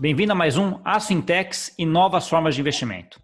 [0.00, 3.20] Bem-vindo a mais um As Fintechs e Novas Formas de Investimento.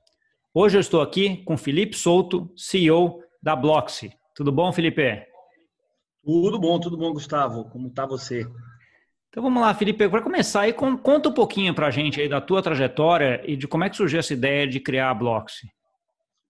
[0.52, 4.10] Hoje eu estou aqui com Felipe Souto, CEO da Bloxy.
[4.34, 5.22] Tudo bom, Felipe?
[6.24, 7.70] Tudo bom, tudo bom, Gustavo.
[7.70, 8.44] Como está você?
[9.28, 10.08] Então vamos lá, Felipe.
[10.08, 13.68] Para começar, aí, conta um pouquinho para a gente aí da tua trajetória e de
[13.68, 15.68] como é que surgiu essa ideia de criar a Bloxy.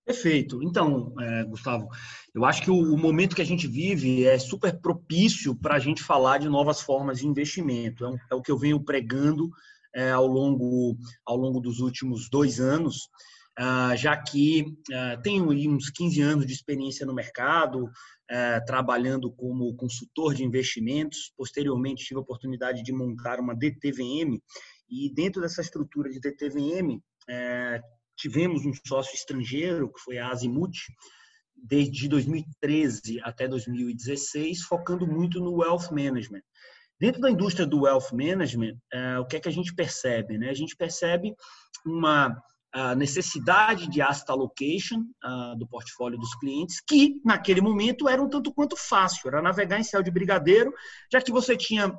[0.07, 0.63] Perfeito.
[0.63, 1.87] Então, é, Gustavo,
[2.35, 5.79] eu acho que o, o, momento que a gente vive é super propício para a
[5.79, 8.07] gente falar de novas formas de investimento.
[8.07, 9.51] É, um, é o que eu venho pregando
[9.95, 13.09] é, ao, longo, ao longo dos últimos dois anos,
[13.57, 17.89] ah, já que ah, tenho uns 15 anos de experiência no mercado,
[18.31, 21.33] ah, trabalhando como consultor de investimentos.
[21.37, 24.41] Posteriormente, tive a oportunidade de montar uma DTVM,
[24.89, 27.81] e dentro dessa estrutura de DTVM, é,
[28.17, 30.77] tivemos um sócio estrangeiro, que foi a Azimuth,
[31.57, 36.43] desde 2013 até 2016, focando muito no wealth management.
[37.05, 40.39] Dentro da indústria do wealth management, uh, o que é que a gente percebe?
[40.39, 40.49] Né?
[40.49, 41.35] A gente percebe
[41.85, 42.35] uma
[42.97, 45.05] necessidade de asset allocation
[45.57, 49.85] do portfólio dos clientes, que naquele momento era um tanto quanto fácil, era navegar em
[49.85, 50.73] céu de brigadeiro,
[51.13, 51.97] já que você tinha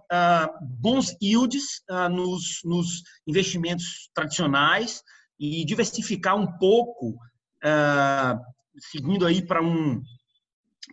[0.62, 1.82] bons yields
[2.12, 5.02] nos, nos, investimentos tradicionais
[5.40, 7.18] e diversificar um pouco,
[8.92, 10.02] seguindo aí para um,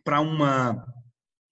[0.04, 0.86] para uma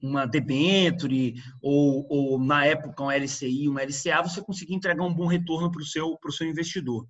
[0.03, 5.27] uma debenture ou, ou, na época um LCI, um LCA, você conseguia entregar um bom
[5.27, 7.07] retorno para o seu, seu investidor.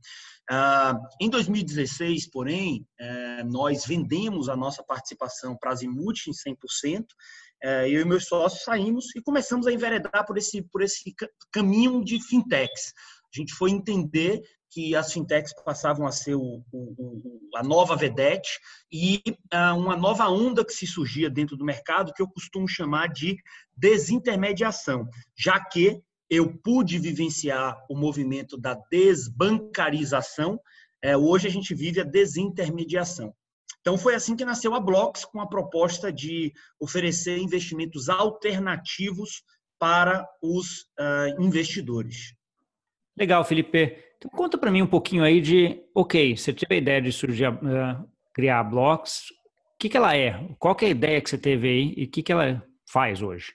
[0.50, 7.02] Uh, em 2016, porém, uh, nós vendemos a nossa participação para a Zimuth em 100%,
[7.02, 7.06] uh,
[7.86, 11.14] eu e meus sócios saímos e começamos a enveredar por esse, por esse
[11.52, 12.92] caminho de fintechs.
[13.32, 18.58] A gente foi entender que as fintechs passavam a ser o, o, a nova vedete
[18.90, 19.20] e
[19.52, 23.36] uh, uma nova onda que se surgia dentro do mercado, que eu costumo chamar de
[23.76, 30.60] desintermediação, já que eu pude vivenciar o movimento da desbancarização,
[31.02, 33.34] é, hoje a gente vive a desintermediação.
[33.80, 39.42] Então, foi assim que nasceu a Blocks, com a proposta de oferecer investimentos alternativos
[39.78, 42.34] para os uh, investidores.
[43.18, 44.09] Legal, Felipe.
[44.20, 47.48] Então, conta para mim um pouquinho aí de, ok, você teve a ideia de surgir,
[47.48, 49.30] uh, criar a Blocks.
[49.30, 50.46] O que, que ela é?
[50.58, 53.22] Qual que é a ideia que você teve aí e o que, que ela faz
[53.22, 53.54] hoje?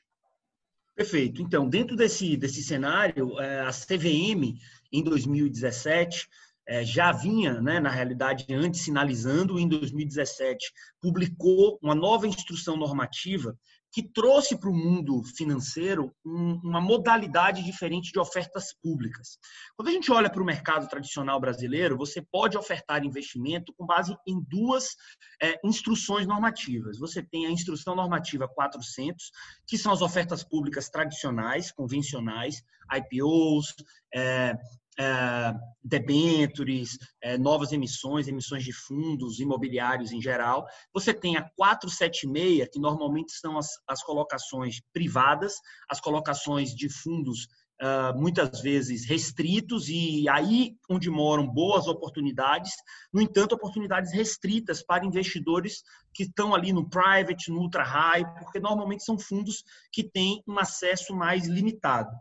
[0.96, 1.40] Perfeito.
[1.40, 4.58] Então, dentro desse, desse cenário, eh, a CVM,
[4.92, 6.28] em 2017,
[6.68, 13.56] eh, já vinha, né, na realidade, antes sinalizando, em 2017, publicou uma nova instrução normativa
[13.96, 19.40] que trouxe para o mundo financeiro uma modalidade diferente de ofertas públicas.
[19.78, 24.14] Quando a gente olha para o mercado tradicional brasileiro, você pode ofertar investimento com base
[24.28, 24.98] em duas
[25.42, 27.00] é, instruções normativas.
[27.00, 29.32] Você tem a instrução normativa 400,
[29.66, 33.76] que são as ofertas públicas tradicionais, convencionais, IPOs,
[34.14, 34.58] é,
[34.98, 40.66] é, debentures, é, novas emissões, emissões de fundos imobiliários em geral.
[40.94, 45.56] Você tem a 476, que normalmente são as, as colocações privadas,
[45.90, 52.72] as colocações de fundos Uh, muitas vezes restritos e aí onde moram boas oportunidades,
[53.12, 55.84] no entanto, oportunidades restritas para investidores
[56.14, 60.58] que estão ali no private, no ultra high, porque normalmente são fundos que têm um
[60.58, 62.16] acesso mais limitado.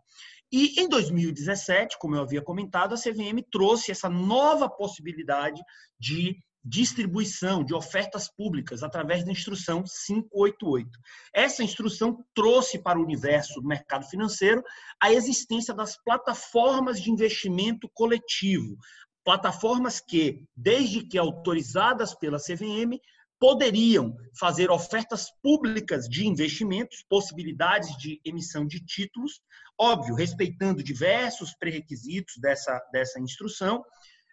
[0.56, 5.60] E em 2017, como eu havia comentado, a CVM trouxe essa nova possibilidade
[5.98, 10.88] de distribuição de ofertas públicas através da instrução 588.
[11.34, 14.62] Essa instrução trouxe para o universo do mercado financeiro
[15.02, 18.76] a existência das plataformas de investimento coletivo,
[19.24, 23.00] plataformas que, desde que autorizadas pela CVM,
[23.38, 29.40] poderiam fazer ofertas públicas de investimentos, possibilidades de emissão de títulos,
[29.78, 33.84] óbvio, respeitando diversos pré-requisitos dessa, dessa instrução,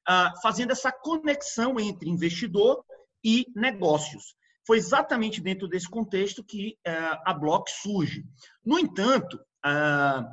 [0.08, 2.84] ah, fazendo essa conexão entre investidor
[3.24, 4.36] e negócios.
[4.66, 8.24] Foi exatamente dentro desse contexto que ah, a Block surge.
[8.64, 10.24] No entanto, ah,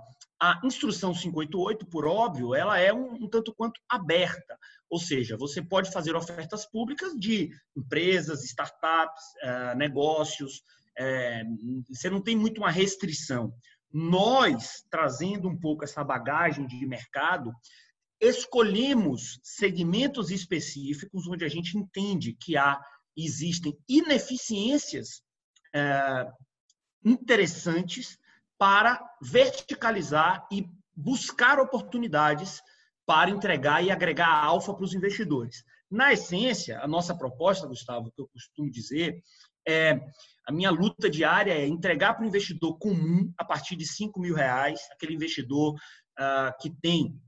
[0.40, 4.56] a instrução 588, por óbvio, ela é um, um, tanto quanto aberta.
[4.90, 10.62] Ou seja, você pode fazer ofertas públicas de empresas, startups, uh, negócios.
[10.99, 13.52] Uh, você não tem muito uma restrição.
[13.93, 17.52] Nós, trazendo um pouco essa bagagem de mercado,
[18.20, 22.81] escolhemos segmentos específicos onde a gente entende que há
[23.17, 25.23] existem ineficiências
[25.75, 26.32] uh,
[27.05, 28.19] interessantes
[28.56, 32.61] para verticalizar e buscar oportunidades
[33.08, 35.64] para entregar e agregar alfa para os investidores.
[35.90, 39.22] Na essência, a nossa proposta, Gustavo, que eu costumo dizer,
[39.66, 39.99] é
[40.46, 44.34] a minha luta diária é entregar para o investidor comum, a partir de 5 mil
[44.34, 47.19] reais, aquele investidor uh, que tem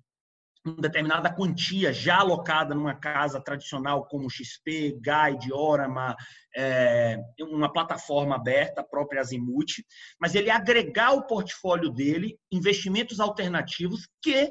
[0.63, 6.15] uma determinada quantia já alocada numa casa tradicional como XP, Guide, Orama,
[6.55, 9.83] é, uma plataforma aberta, a própria Azimuth,
[10.21, 14.51] mas ele agregar ao portfólio dele investimentos alternativos que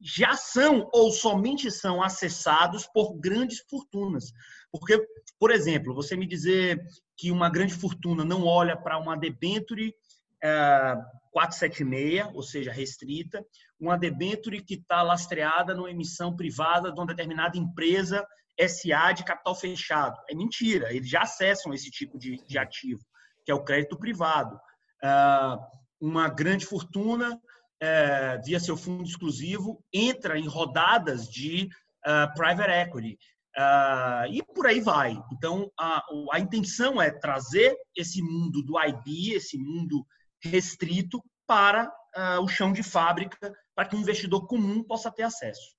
[0.00, 4.32] já são ou somente são acessados por grandes fortunas.
[4.70, 5.00] Porque,
[5.38, 6.80] por exemplo, você me dizer
[7.16, 9.94] que uma grande fortuna não olha para uma debenture
[11.32, 13.44] 476, é, ou seja, restrita,
[13.78, 18.24] uma debenture que está lastreada numa emissão privada de uma determinada empresa
[18.60, 20.16] SA de capital fechado.
[20.28, 23.00] É mentira, eles já acessam esse tipo de, de ativo,
[23.44, 24.58] que é o crédito privado.
[25.02, 25.08] É,
[26.00, 27.40] uma grande fortuna,
[27.80, 31.68] é, via seu fundo exclusivo, entra em rodadas de
[32.34, 33.18] private equity.
[33.58, 35.20] Uh, e por aí vai.
[35.32, 36.00] Então, a,
[36.32, 40.06] a intenção é trazer esse mundo do IB, esse mundo
[40.40, 45.74] restrito para uh, o chão de fábrica, para que o investidor comum possa ter acesso.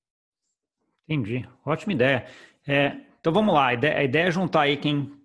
[1.08, 1.48] Entendi.
[1.66, 2.28] Ótima ideia.
[2.68, 3.68] É, então vamos lá.
[3.68, 5.18] A ideia, a ideia, é juntar aí quem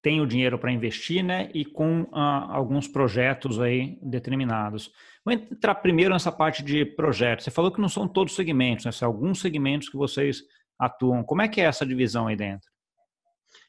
[0.00, 4.90] tem o dinheiro para investir, né, e com uh, alguns projetos aí determinados.
[5.28, 7.44] Vou entrar primeiro nessa parte de projetos.
[7.44, 8.92] Você falou que não são todos segmentos, né?
[8.92, 10.42] São alguns segmentos que vocês
[10.78, 11.22] atuam.
[11.22, 12.66] Como é que é essa divisão aí dentro?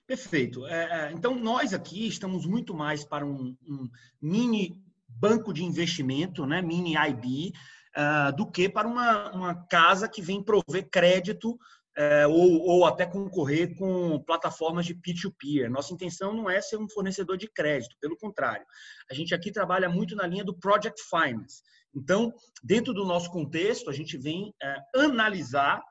[0.08, 0.66] Perfeito.
[0.68, 3.90] É, é então, nós aqui estamos muito mais para um, um
[4.22, 7.52] mini banco de investimento, né, mini IB,
[7.98, 11.60] uh, do que para uma, uma casa que vem prover crédito
[12.00, 15.70] uh, ou, ou até concorrer com plataformas de peer-to-peer.
[15.70, 18.66] Nossa intenção não é ser um fornecedor de crédito, pelo contrário.
[19.12, 21.62] A gente aqui trabalha muito na linha do Project Finance.
[21.94, 24.54] Então, dentro do nosso contexto, a gente vem
[24.96, 25.82] uh, analisar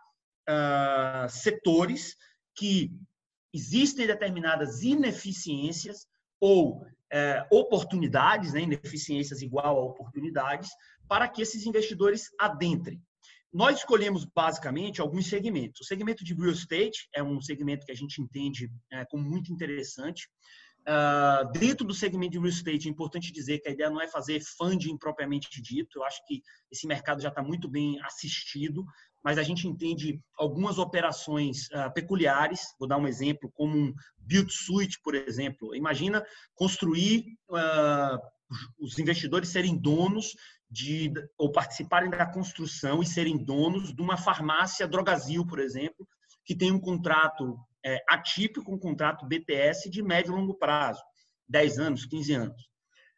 [1.29, 2.17] setores
[2.57, 2.91] que
[3.53, 6.07] existem determinadas ineficiências
[6.41, 10.71] ou é, oportunidades, né, ineficiências igual a oportunidades,
[11.09, 13.03] para que esses investidores adentrem.
[13.53, 15.81] Nós escolhemos basicamente alguns segmentos.
[15.81, 19.53] O segmento de real estate é um segmento que a gente entende é, como muito
[19.53, 20.29] interessante.
[20.81, 24.07] Uh, dentro do segmento de real estate, é importante dizer que a ideia não é
[24.07, 25.99] fazer funding propriamente dito.
[25.99, 28.85] Eu acho que esse mercado já está muito bem assistido
[29.23, 32.75] mas a gente entende algumas operações uh, peculiares.
[32.79, 35.75] Vou dar um exemplo, como um build suite, por exemplo.
[35.75, 36.25] Imagina
[36.55, 38.19] construir uh,
[38.81, 40.35] os investidores serem donos
[40.71, 46.07] de ou participarem da construção e serem donos de uma farmácia Drogazil, por exemplo,
[46.45, 51.03] que tem um contrato é, atípico, um contrato BTS de médio e longo prazo,
[51.49, 52.63] 10 anos, 15 anos.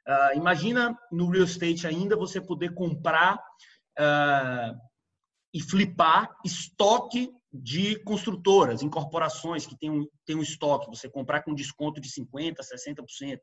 [0.08, 4.76] Uh, imagina no real estate ainda você poder comprar uh,
[5.52, 11.54] e flipar estoque de construtoras, incorporações que tem um, tem um estoque, você comprar com
[11.54, 13.38] desconto de 50%, 60%,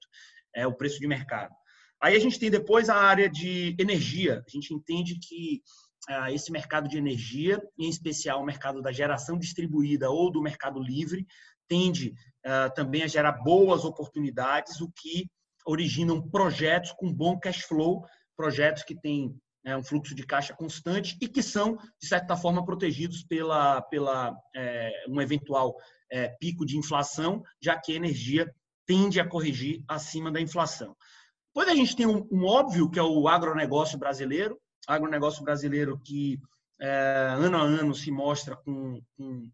[0.55, 1.53] é o preço de mercado.
[2.01, 4.43] Aí a gente tem depois a área de energia.
[4.45, 5.61] A gente entende que
[6.07, 10.79] ah, esse mercado de energia, em especial o mercado da geração distribuída ou do mercado
[10.79, 11.25] livre,
[11.67, 12.13] tende
[12.45, 15.29] ah, também a gerar boas oportunidades, o que
[15.65, 18.05] originam projetos com bom cash flow,
[18.35, 19.35] projetos que têm
[19.65, 24.33] é, um fluxo de caixa constante e que são, de certa forma, protegidos pela, pela
[24.55, 25.75] é, um eventual
[26.09, 28.49] é, pico de inflação, já que a energia
[28.85, 30.95] tende a corrigir acima da inflação.
[31.57, 36.39] Depois a gente tem um, um óbvio, que é o agronegócio brasileiro, agronegócio brasileiro que
[36.79, 39.49] é, ano a ano se mostra com, com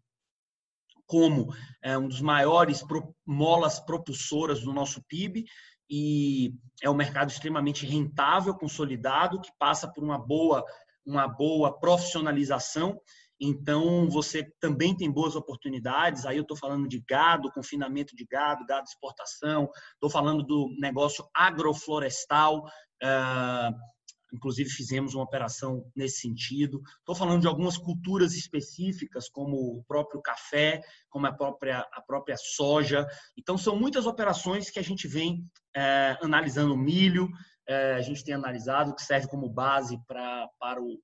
[1.06, 1.50] como
[1.82, 5.46] é, um dos maiores pro, molas propulsoras do nosso PIB
[5.88, 6.52] e
[6.82, 10.62] é um mercado extremamente rentável, consolidado, que passa por uma boa,
[11.06, 13.00] uma boa profissionalização.
[13.44, 16.24] Então, você também tem boas oportunidades.
[16.24, 19.68] Aí eu estou falando de gado, confinamento de gado, gado exportação.
[19.92, 22.64] Estou falando do negócio agroflorestal.
[23.02, 23.94] Uh,
[24.32, 26.80] inclusive fizemos uma operação nesse sentido.
[26.98, 32.36] Estou falando de algumas culturas específicas, como o próprio café, como a própria, a própria
[32.38, 33.06] soja.
[33.36, 35.46] Então, são muitas operações que a gente vem
[35.76, 37.28] é, analisando o milho,
[37.68, 40.98] é, a gente tem analisado, que serve como base pra, para o,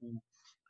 [0.00, 0.20] o,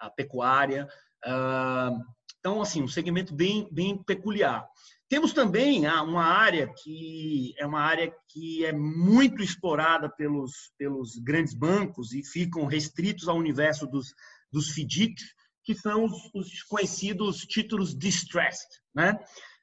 [0.01, 0.89] a pecuária.
[1.25, 1.91] Ah,
[2.39, 4.69] então, assim, um segmento bem, bem peculiar.
[5.09, 11.17] Temos também ah, uma área que é uma área que é muito explorada pelos, pelos
[11.19, 14.15] grandes bancos e ficam restritos ao universo dos,
[14.51, 15.25] dos FDICs,
[15.63, 18.69] que são os, os conhecidos títulos distressed.
[18.95, 19.19] Né?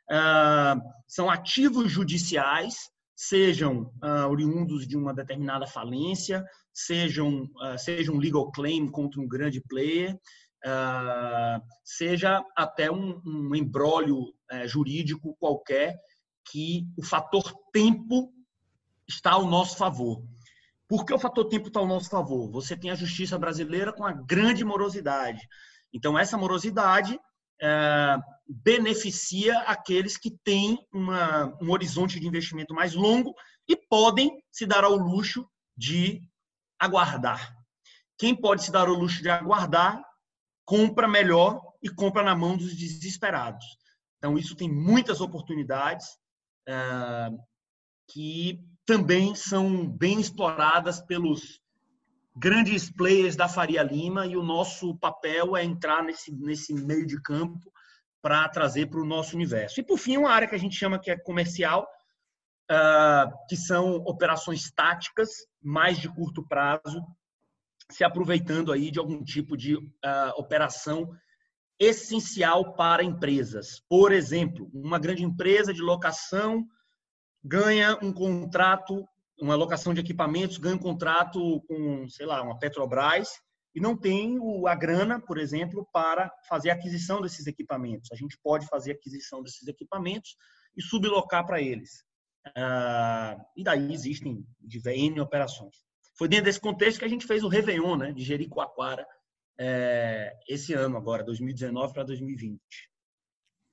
[0.10, 2.90] Uh, são ativos judiciais,
[3.24, 9.62] sejam uh, oriundos de uma determinada falência, sejam, uh, sejam legal claim contra um grande
[9.62, 10.16] player,
[10.66, 16.00] uh, seja até um, um embrólio uh, jurídico qualquer
[16.52, 18.34] que o fator tempo
[19.08, 20.24] está ao nosso favor.
[20.88, 22.50] Por que o fator tempo está ao nosso favor?
[22.50, 25.48] Você tem a justiça brasileira com a grande morosidade.
[25.94, 27.20] Então, essa morosidade
[28.48, 33.34] beneficia aqueles que têm uma, um horizonte de investimento mais longo
[33.68, 36.22] e podem se dar ao luxo de
[36.80, 37.56] aguardar.
[38.18, 40.04] Quem pode se dar ao luxo de aguardar,
[40.66, 43.66] compra melhor e compra na mão dos desesperados.
[44.18, 46.08] Então, isso tem muitas oportunidades
[46.68, 47.30] é,
[48.10, 51.61] que também são bem exploradas pelos
[52.36, 57.22] grandes players da Faria Lima e o nosso papel é entrar nesse, nesse meio de
[57.22, 57.72] campo
[58.22, 59.80] para trazer para o nosso universo.
[59.80, 61.88] E, por fim, uma área que a gente chama que é comercial,
[62.72, 65.30] uh, que são operações táticas,
[65.62, 67.04] mais de curto prazo,
[67.90, 69.82] se aproveitando aí de algum tipo de uh,
[70.38, 71.12] operação
[71.80, 73.82] essencial para empresas.
[73.90, 76.66] Por exemplo, uma grande empresa de locação
[77.44, 79.04] ganha um contrato
[79.42, 83.30] uma locação de equipamentos ganha um contrato com, sei lá, uma Petrobras
[83.74, 88.12] e não tem a grana, por exemplo, para fazer a aquisição desses equipamentos.
[88.12, 90.36] A gente pode fazer a aquisição desses equipamentos
[90.76, 92.04] e sublocar para eles.
[92.56, 94.46] Ah, e daí existem
[94.86, 95.76] N operações.
[96.18, 99.06] Foi dentro desse contexto que a gente fez o Réveillon, né, de Jericoacoara,
[99.60, 102.60] é, esse ano agora, 2019 para 2020.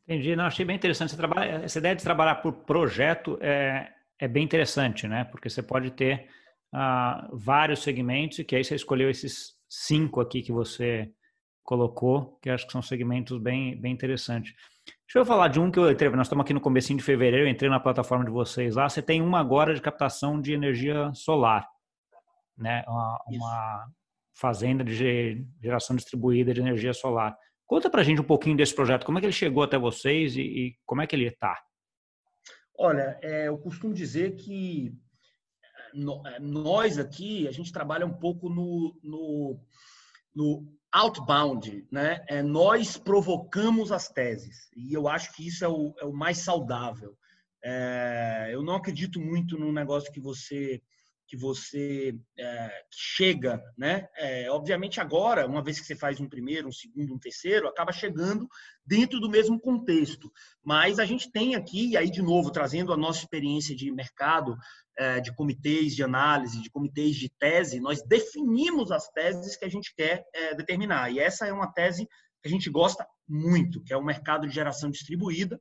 [0.06, 1.14] Entendi, não, achei bem interessante.
[1.62, 5.24] essa ideia de trabalhar por projeto é, é bem interessante, né?
[5.24, 6.28] Porque você pode ter
[6.74, 11.10] uh, vários segmentos e que aí você escolheu esses cinco aqui que você
[11.62, 14.54] colocou, que acho que são segmentos bem, bem interessantes.
[15.06, 17.46] Deixa eu falar de um que eu entrei, nós estamos aqui no comecinho de fevereiro,
[17.46, 21.12] eu entrei na plataforma de vocês lá, você tem uma agora de captação de energia
[21.14, 21.68] solar,
[22.56, 22.84] né?
[22.88, 23.86] Uma, uma
[24.34, 27.36] fazenda de geração distribuída de energia solar.
[27.66, 30.40] Conta pra gente um pouquinho desse projeto, como é que ele chegou até vocês e,
[30.40, 31.58] e como é que ele está?
[32.80, 34.94] Olha, é, eu costumo dizer que
[36.26, 39.60] é, nós aqui, a gente trabalha um pouco no, no,
[40.32, 42.24] no outbound, né?
[42.28, 46.38] É, nós provocamos as teses, e eu acho que isso é o, é o mais
[46.38, 47.18] saudável.
[47.64, 50.80] É, eu não acredito muito no negócio que você
[51.28, 54.08] que você é, chega, né?
[54.16, 57.92] É, obviamente agora, uma vez que você faz um primeiro, um segundo, um terceiro, acaba
[57.92, 58.48] chegando
[58.84, 60.32] dentro do mesmo contexto.
[60.64, 64.56] Mas a gente tem aqui, e aí de novo trazendo a nossa experiência de mercado,
[64.96, 69.70] é, de comitês de análise, de comitês de tese, nós definimos as teses que a
[69.70, 71.12] gente quer é, determinar.
[71.12, 72.08] E essa é uma tese
[72.40, 75.60] que a gente gosta muito, que é o mercado de geração distribuída,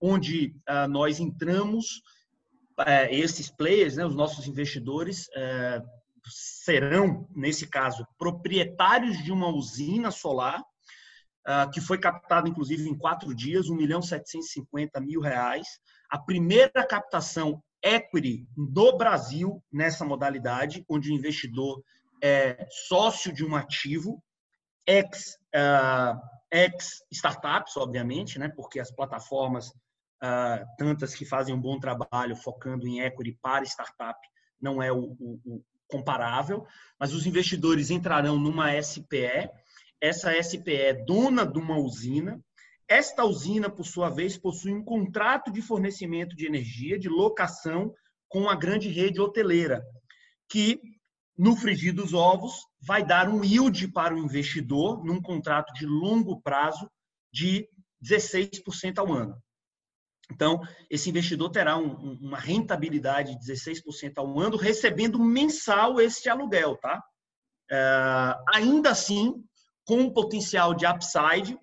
[0.00, 2.02] onde ah, nós entramos
[2.84, 5.80] é, esses players, né, os nossos investidores, é,
[6.28, 10.62] serão, nesse caso, proprietários de uma usina solar,
[11.46, 15.66] é, que foi captada, inclusive, em quatro dias, 1 milhão 750 mil reais.
[16.10, 21.82] A primeira captação equity do Brasil nessa modalidade, onde o investidor
[22.22, 24.22] é sócio de um ativo,
[24.86, 26.18] ex, uh,
[26.50, 29.72] ex startups, obviamente, né, porque as plataformas
[30.78, 34.18] tantas que fazem um bom trabalho focando em equity para startup,
[34.60, 36.66] não é o, o, o comparável,
[36.98, 39.50] mas os investidores entrarão numa SPE,
[40.00, 42.40] essa SPE é dona de uma usina,
[42.88, 47.92] esta usina, por sua vez, possui um contrato de fornecimento de energia, de locação
[48.28, 49.84] com a grande rede hoteleira,
[50.48, 50.80] que,
[51.36, 56.40] no frigir dos ovos, vai dar um yield para o investidor, num contrato de longo
[56.40, 56.88] prazo,
[57.32, 57.68] de
[58.02, 59.36] 16% ao ano.
[60.30, 66.76] Então, esse investidor terá um, uma rentabilidade de 16% ao ano, recebendo mensal esse aluguel,
[66.76, 67.02] tá?
[67.70, 69.44] É, ainda assim,
[69.84, 71.56] com um potencial de upside,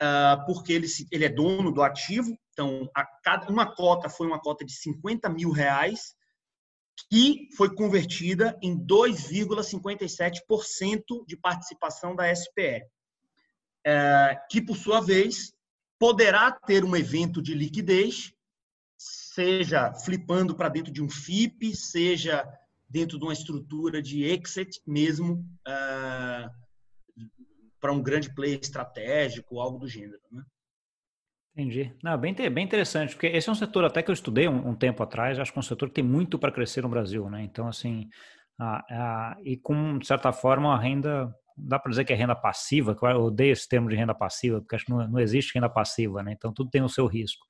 [0.00, 2.88] é, porque ele, ele é dono do ativo, então,
[3.22, 6.14] cada, uma cota foi uma cota de 50 mil reais,
[7.10, 12.82] que foi convertida em 2,57% de participação da SPE,
[13.84, 15.54] é, que, por sua vez,
[15.98, 18.32] poderá ter um evento de liquidez,
[18.96, 22.46] seja flipando para dentro de um FIP, seja
[22.88, 26.50] dentro de uma estrutura de exit mesmo, uh,
[27.80, 30.20] para um grande play estratégico, algo do gênero.
[30.30, 30.42] Né?
[31.52, 31.94] Entendi.
[32.02, 34.74] Não, bem, bem interessante, porque esse é um setor até que eu estudei um, um
[34.74, 37.42] tempo atrás, acho que é um setor que tem muito para crescer no Brasil, né?
[37.42, 38.08] Então, assim,
[39.42, 43.04] e com, de certa forma, a renda dá para dizer que é renda passiva, que
[43.04, 46.22] eu odeio esse termo de renda passiva, porque acho que não, não existe renda passiva,
[46.22, 46.32] né?
[46.32, 47.46] Então tudo tem o seu risco,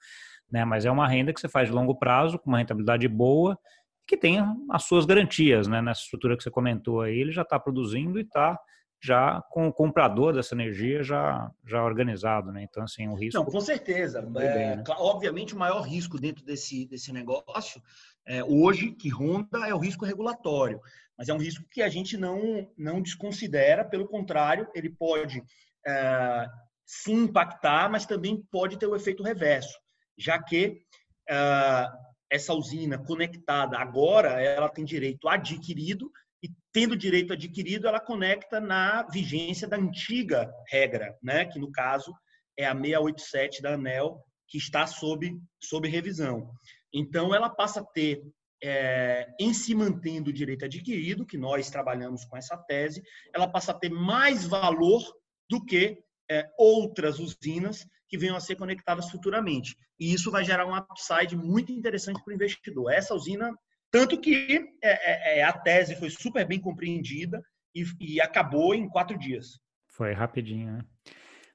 [0.50, 0.64] né?
[0.64, 3.58] Mas é uma renda que você faz de longo prazo, com uma rentabilidade boa,
[4.06, 4.38] que tem
[4.70, 5.82] as suas garantias, né?
[5.82, 8.58] Nessa estrutura que você comentou aí, ele já está produzindo e está
[9.00, 12.62] já com o comprador dessa energia já, já organizado, né?
[12.62, 13.38] Então, assim, o risco...
[13.38, 14.18] Não, com certeza.
[14.36, 14.84] É, né?
[14.98, 17.80] Obviamente, o maior risco dentro desse, desse negócio,
[18.26, 20.80] é, hoje, que ronda, é o risco regulatório.
[21.16, 25.42] Mas é um risco que a gente não, não desconsidera, pelo contrário, ele pode
[25.86, 26.48] é,
[26.84, 29.78] se impactar, mas também pode ter o efeito reverso,
[30.18, 30.82] já que
[31.28, 31.86] é,
[32.30, 36.10] essa usina conectada agora, ela tem direito adquirido
[36.46, 41.44] e tendo direito adquirido, ela conecta na vigência da antiga regra, né?
[41.44, 42.14] que no caso
[42.56, 46.48] é a 687 da ANEL, que está sob, sob revisão.
[46.92, 48.22] Então, ela passa a ter,
[48.62, 53.02] é, em se mantendo o direito adquirido, que nós trabalhamos com essa tese,
[53.34, 55.02] ela passa a ter mais valor
[55.50, 55.98] do que
[56.30, 59.76] é, outras usinas que venham a ser conectadas futuramente.
[59.98, 62.92] E isso vai gerar um upside muito interessante para o investidor.
[62.92, 63.52] Essa usina,
[63.96, 67.42] tanto que é, é, é, a tese foi super bem compreendida
[67.74, 69.58] e, e acabou em quatro dias.
[69.88, 70.80] Foi rapidinho, né?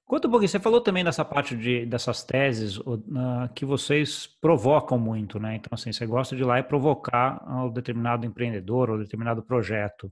[0.04, 4.98] Conta um pouquinho, você falou também dessa parte de, dessas teses uh, que vocês provocam
[4.98, 5.56] muito, né?
[5.56, 10.12] Então, assim, você gosta de ir lá e provocar um determinado empreendedor ou determinado projeto.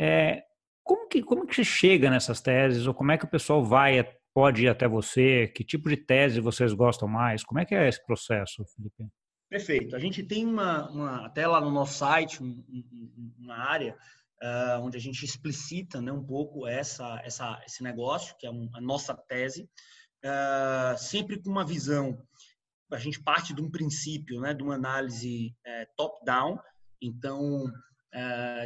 [0.00, 0.42] É,
[0.82, 2.86] como, que, como que você chega nessas teses?
[2.86, 4.02] Ou como é que o pessoal vai,
[4.34, 5.46] pode ir até você?
[5.54, 7.44] Que tipo de tese vocês gostam mais?
[7.44, 9.04] Como é que é esse processo, Felipe?
[9.50, 9.96] Perfeito.
[9.96, 12.64] A gente tem uma, uma até lá no nosso site, um,
[13.36, 13.98] uma área
[14.40, 18.70] uh, onde a gente explicita né, um pouco essa, essa, esse negócio, que é um,
[18.72, 19.68] a nossa tese,
[20.24, 22.16] uh, sempre com uma visão.
[22.92, 26.56] A gente parte de um princípio, né, de uma análise uh, top-down,
[27.02, 27.64] então,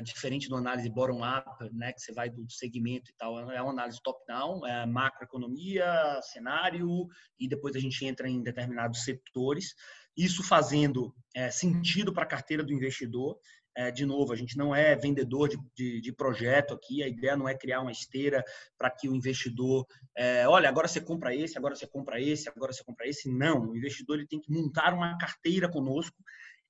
[0.02, 4.00] diferente do análise bottom-up, né, que você vai do segmento e tal, é uma análise
[4.02, 5.86] top-down, é macroeconomia,
[6.32, 7.06] cenário,
[7.38, 9.74] e depois a gente entra em determinados setores.
[10.16, 13.38] Isso fazendo é, sentido para a carteira do investidor
[13.76, 17.36] é, de novo, a gente não é vendedor de, de, de, projeto aqui, a ideia
[17.36, 18.44] não é criar uma esteira
[18.78, 19.84] para que o investidor,
[20.16, 23.28] é, olha, agora você compra esse, agora você compra esse, agora você compra esse.
[23.28, 26.16] Não, o investidor ele tem que montar uma carteira conosco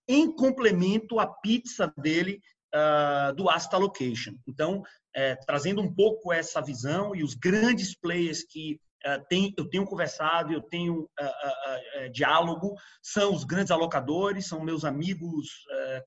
[0.09, 2.41] em complemento à pizza dele
[2.75, 4.35] uh, do asset allocation.
[4.47, 4.83] Então,
[5.15, 8.81] é, trazendo um pouco essa visão e os grandes players que
[9.57, 15.49] eu tenho conversado, eu tenho uh, uh, diálogo, são os grandes alocadores, são meus amigos,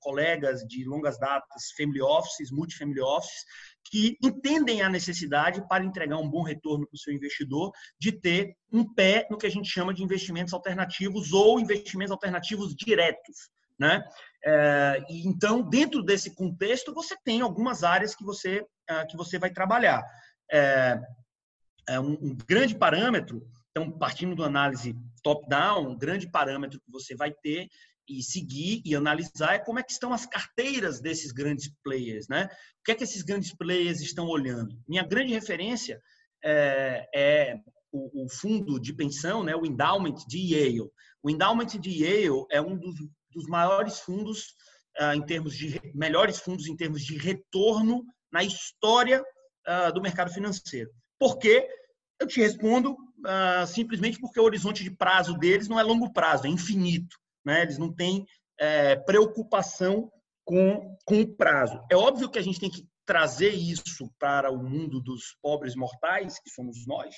[0.02, 3.44] colegas de longas datas, family offices, multifamily offices,
[3.90, 8.56] que entendem a necessidade para entregar um bom retorno para o seu investidor de ter
[8.72, 13.50] um pé no que a gente chama de investimentos alternativos ou investimentos alternativos diretos.
[13.80, 14.04] Né?
[15.10, 18.66] Então, dentro desse contexto, você tem algumas áreas que você,
[19.10, 20.04] que você vai trabalhar.
[21.88, 27.16] É, um, um grande parâmetro, então, partindo do análise top-down, um grande parâmetro que você
[27.16, 27.70] vai ter
[28.10, 32.46] e seguir e analisar é como é que estão as carteiras desses grandes players, né?
[32.46, 34.80] O que é que esses grandes players estão olhando?
[34.88, 36.02] Minha grande referência
[36.44, 37.60] é, é
[37.92, 39.56] o, o, fundo de pensão, né?
[39.56, 40.90] O Endowment de Yale.
[41.22, 42.96] O Endowment de Yale é um dos,
[43.32, 44.56] dos maiores fundos
[45.00, 50.32] uh, em termos de melhores fundos em termos de retorno na história uh, do mercado
[50.32, 50.90] financeiro.
[51.20, 51.68] Por quê?
[52.20, 56.48] Eu te respondo uh, simplesmente porque o horizonte de prazo deles não é longo prazo,
[56.48, 57.18] é infinito.
[57.46, 57.62] Né?
[57.62, 58.26] Eles não têm
[58.60, 60.12] é, preocupação
[60.44, 61.82] com, com o prazo.
[61.92, 66.40] É óbvio que a gente tem que trazer isso para o mundo dos pobres mortais,
[66.40, 67.16] que somos nós,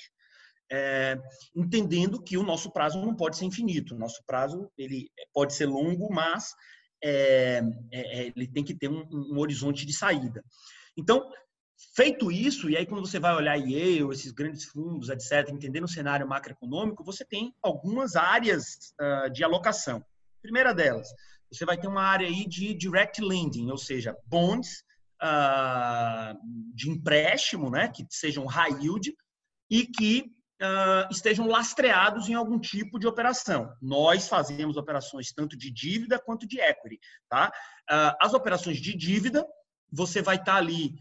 [0.70, 1.18] é,
[1.54, 3.94] entendendo que o nosso prazo não pode ser infinito.
[3.94, 6.54] O nosso prazo ele pode ser longo, mas
[7.02, 7.60] é,
[7.92, 10.44] é, é ele tem que ter um, um, horizonte de saída.
[10.96, 11.28] Então,
[11.94, 15.88] Feito isso, e aí quando você vai olhar Yale, esses grandes fundos, etc., entendendo o
[15.88, 20.04] cenário macroeconômico, você tem algumas áreas uh, de alocação.
[20.42, 21.08] Primeira delas,
[21.50, 24.84] você vai ter uma área aí de direct lending, ou seja, bonds
[25.22, 26.38] uh,
[26.74, 29.12] de empréstimo, né, que sejam high yield
[29.70, 30.30] e que
[30.62, 33.74] uh, estejam lastreados em algum tipo de operação.
[33.80, 37.50] Nós fazemos operações tanto de dívida quanto de equity, tá?
[38.20, 39.44] as operações de dívida,
[39.90, 40.94] você vai estar tá ali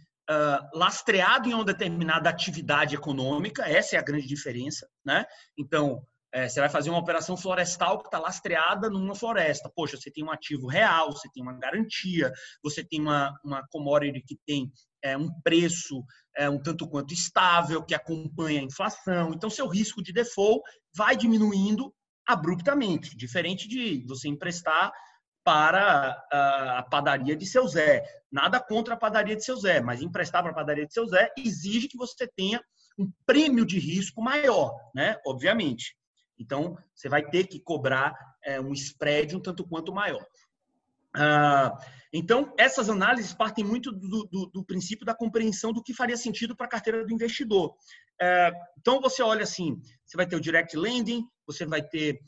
[0.73, 5.25] lastreado em uma determinada atividade econômica, essa é a grande diferença, né?
[5.57, 9.71] Então, é, você vai fazer uma operação florestal que está lastreada numa floresta.
[9.75, 12.31] Poxa, você tem um ativo real, você tem uma garantia,
[12.63, 14.71] você tem uma, uma commodity que tem
[15.03, 16.03] é, um preço
[16.37, 19.33] é, um tanto quanto estável, que acompanha a inflação.
[19.33, 20.61] Então, seu risco de default
[20.95, 21.93] vai diminuindo
[22.27, 24.91] abruptamente, diferente de você emprestar
[25.43, 28.03] para a padaria de seu Zé.
[28.31, 31.31] Nada contra a padaria de seu Zé, mas emprestar para a padaria de seu Zé
[31.37, 32.61] exige que você tenha
[32.97, 35.17] um prêmio de risco maior, né?
[35.25, 35.95] Obviamente.
[36.37, 40.25] Então, você vai ter que cobrar é, um spread um tanto quanto maior.
[41.15, 41.77] Ah,
[42.13, 46.55] então, essas análises partem muito do, do, do, princípio da compreensão do que faria sentido
[46.55, 47.75] para a carteira do investidor.
[48.21, 52.19] É, então, você olha assim: você vai ter o direct lending, você vai ter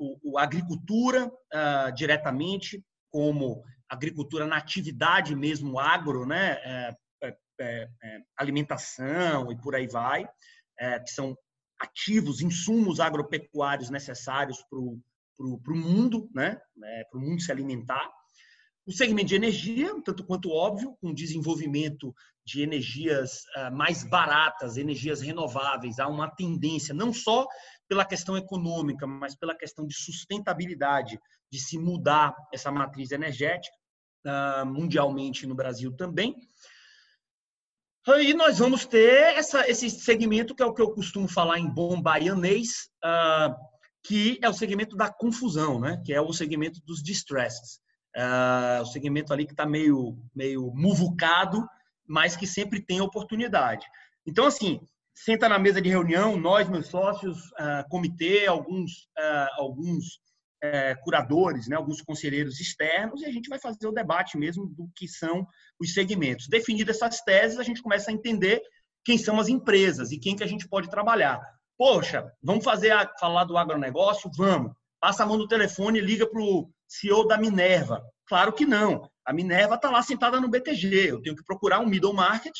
[0.00, 6.90] o, o, agricultura uh, diretamente, como agricultura na atividade mesmo agro, né?
[6.90, 7.04] Uh,
[7.60, 10.26] é, é, alimentação e por aí vai,
[10.78, 11.36] é, que são
[11.78, 16.60] ativos, insumos agropecuários necessários para o mundo, né?
[16.82, 18.10] É, para o mundo se alimentar.
[18.86, 25.22] O segmento de energia, tanto quanto óbvio, com desenvolvimento de energias uh, mais baratas, energias
[25.22, 27.46] renováveis, há uma tendência, não só
[27.88, 31.18] pela questão econômica, mas pela questão de sustentabilidade,
[31.50, 33.76] de se mudar essa matriz energética,
[34.26, 36.36] uh, mundialmente no Brasil também.
[38.06, 41.68] Aí nós vamos ter essa, esse segmento que é o que eu costumo falar em
[41.68, 43.54] bom baianês, uh,
[44.02, 46.02] que é o segmento da confusão, né?
[46.04, 47.80] que é o segmento dos distresses.
[48.14, 51.66] Uh, o segmento ali que está meio, meio muvucado,
[52.06, 53.86] mas que sempre tem oportunidade.
[54.26, 54.80] Então, assim,
[55.14, 60.04] senta na mesa de reunião, nós, meus sócios, uh, comitê, alguns, uh, alguns
[60.64, 64.90] uh, curadores, né, alguns conselheiros externos, e a gente vai fazer o debate mesmo do
[64.94, 65.46] que são
[65.80, 66.48] os segmentos.
[66.48, 68.60] Definidas essas teses, a gente começa a entender
[69.04, 71.40] quem são as empresas e quem que a gente pode trabalhar.
[71.78, 74.30] Poxa, vamos fazer a, falar do agronegócio?
[74.36, 74.72] Vamos.
[75.00, 78.02] Passa a mão no telefone e liga para o CEO da Minerva.
[78.26, 79.08] Claro que não.
[79.24, 81.10] A Minerva está lá sentada no BTG.
[81.10, 82.54] Eu tenho que procurar um middle market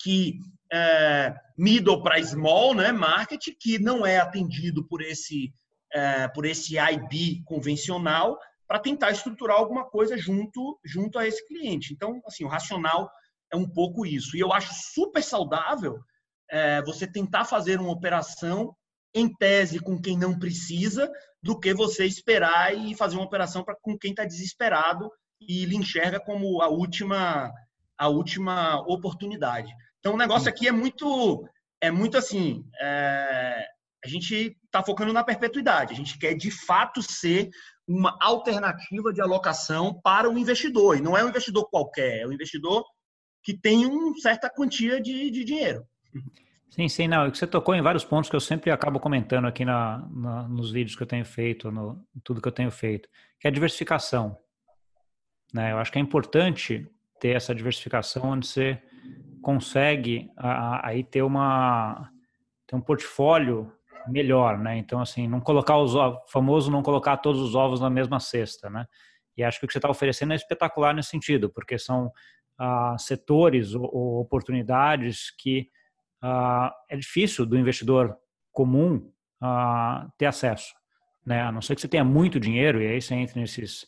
[0.00, 0.38] que
[0.72, 5.52] é, middle para small, né, market que não é atendido por esse
[5.92, 11.92] é, por esse IB convencional para tentar estruturar alguma coisa junto junto a esse cliente.
[11.94, 13.10] Então, assim, o racional
[13.50, 14.36] é um pouco isso.
[14.36, 15.98] E eu acho super saudável
[16.50, 18.74] é, você tentar fazer uma operação
[19.14, 21.10] em tese com quem não precisa,
[21.42, 25.76] do que você esperar e fazer uma operação para com quem está desesperado e lhe
[25.76, 27.52] enxerga como a última
[27.96, 29.74] a última oportunidade.
[29.98, 31.44] Então o negócio aqui é muito
[31.80, 33.64] é muito assim, é,
[34.04, 35.92] a gente está focando na perpetuidade.
[35.92, 37.48] A gente quer de fato ser
[37.86, 40.96] uma alternativa de alocação para o investidor.
[40.96, 42.84] E não é um investidor qualquer, é um investidor
[43.42, 45.84] que tem uma certa quantia de, de dinheiro.
[46.70, 47.28] Sim, sim, não.
[47.32, 50.96] Você tocou em vários pontos que eu sempre acabo comentando aqui na, na, nos vídeos
[50.96, 53.08] que eu tenho feito, no tudo que eu tenho feito,
[53.40, 54.36] que é a diversificação.
[55.52, 55.72] Né?
[55.72, 56.86] Eu acho que é importante
[57.18, 58.80] ter essa diversificação onde você
[59.42, 60.30] consegue
[60.82, 62.10] aí ter uma
[62.66, 63.72] ter um portfólio
[64.06, 64.76] melhor, né?
[64.78, 65.94] Então assim, não colocar os
[66.30, 68.86] famoso não colocar todos os ovos na mesma cesta, né?
[69.36, 72.12] E acho que o que você está oferecendo é espetacular nesse sentido, porque são
[72.58, 75.70] ah, setores ou, ou oportunidades que
[76.22, 78.16] uh, é difícil do investidor
[78.50, 78.96] comum
[79.40, 80.74] uh, ter acesso,
[81.24, 81.42] né?
[81.42, 83.84] A não ser que você tenha muito dinheiro e aí você entra nesses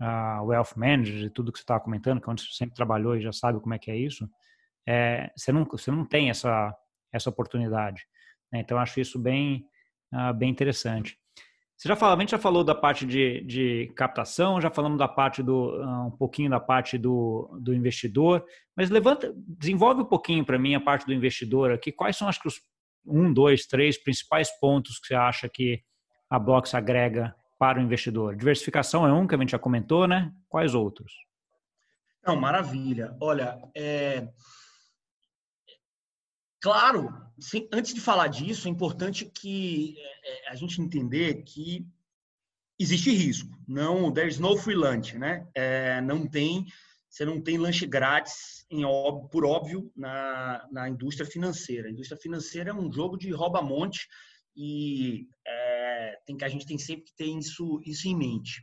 [0.00, 3.16] uh, wealth managers e tudo que você estava comentando, que é onde você sempre trabalhou
[3.16, 4.28] e já sabe como é que é isso.
[4.90, 6.74] É, você não você não tem essa
[7.12, 8.06] essa oportunidade.
[8.50, 8.60] Né?
[8.60, 9.66] Então acho isso bem
[10.36, 11.18] bem interessante.
[11.76, 15.06] Você já falou, a gente já falou da parte de, de captação, já falamos da
[15.06, 20.58] parte do um pouquinho da parte do, do investidor, mas levanta, desenvolve um pouquinho para
[20.58, 21.92] mim a parte do investidor aqui.
[21.92, 22.60] Quais são acho que os
[23.06, 25.82] um, dois, três principais pontos que você acha que
[26.28, 28.34] a Blox agrega para o investidor?
[28.34, 30.32] Diversificação é um que a gente já comentou, né?
[30.48, 31.12] Quais outros?
[32.26, 33.16] Não, maravilha.
[33.20, 34.28] Olha, é...
[36.60, 37.12] claro,
[37.72, 41.86] antes de falar disso, é importante que é, a gente entender que
[42.78, 43.56] existe risco.
[43.66, 45.46] Não, there's no free lunch, né?
[45.54, 46.66] É, não tem,
[47.08, 48.82] você não tem lanche grátis, em,
[49.30, 51.88] por óbvio, na, na indústria financeira.
[51.88, 54.06] A indústria financeira é um jogo de rouba-monte
[54.56, 58.62] e é, tem que a gente tem sempre que ter isso, isso em mente.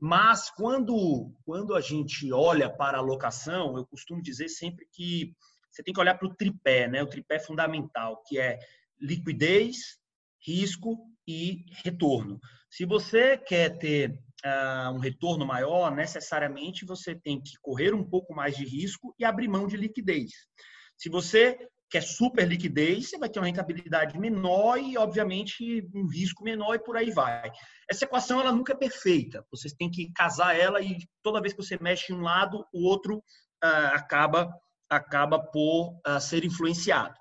[0.00, 5.34] Mas quando, quando a gente olha para a alocação, eu costumo dizer sempre que
[5.78, 7.00] você tem que olhar para o tripé, né?
[7.02, 8.58] O tripé fundamental, que é
[9.00, 9.96] liquidez,
[10.44, 12.40] risco e retorno.
[12.68, 14.10] Se você quer ter
[14.44, 19.24] uh, um retorno maior, necessariamente você tem que correr um pouco mais de risco e
[19.24, 20.32] abrir mão de liquidez.
[20.96, 21.56] Se você
[21.88, 26.82] quer super liquidez, você vai ter uma rentabilidade menor e, obviamente, um risco menor e
[26.82, 27.52] por aí vai.
[27.88, 29.46] Essa equação ela nunca é perfeita.
[29.52, 32.84] Você tem que casar ela e toda vez que você mexe em um lado, o
[32.84, 33.18] outro
[33.64, 34.52] uh, acaba
[34.88, 37.14] acaba por uh, ser influenciado.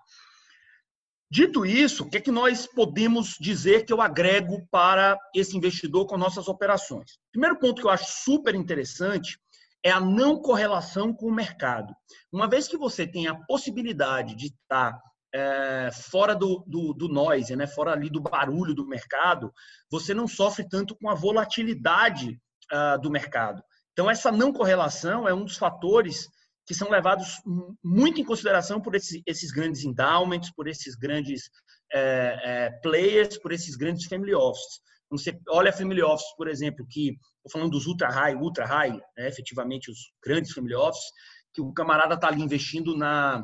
[1.30, 6.08] Dito isso, o que, é que nós podemos dizer que eu agrego para esse investidor
[6.08, 7.20] com nossas operações?
[7.32, 9.38] Primeiro ponto que eu acho super interessante
[9.84, 11.94] é a não correlação com o mercado.
[12.32, 14.98] Uma vez que você tem a possibilidade de estar
[15.36, 19.54] é, fora do, do, do noise, né, fora ali do barulho do mercado,
[19.92, 22.40] você não sofre tanto com a volatilidade
[22.72, 23.62] uh, do mercado.
[23.92, 26.30] Então, essa não correlação é um dos fatores
[26.68, 27.42] que são levados
[27.82, 31.50] muito em consideração por esses, esses grandes endowments, por esses grandes
[31.94, 34.82] é, é, players, por esses grandes family offices.
[35.06, 39.00] Então, você olha family office, por exemplo, que estou falando dos ultra high, ultra high,
[39.18, 41.10] né, efetivamente os grandes family offices,
[41.54, 43.44] que o camarada está ali investindo na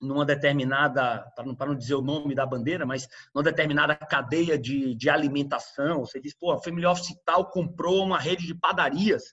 [0.00, 4.94] numa determinada, para não, não dizer o nome da bandeira, mas numa determinada cadeia de,
[4.94, 6.00] de alimentação.
[6.00, 9.24] Você diz, pô, a Family Office tal comprou uma rede de padarias.